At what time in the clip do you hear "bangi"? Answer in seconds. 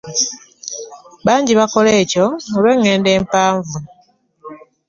1.25-1.53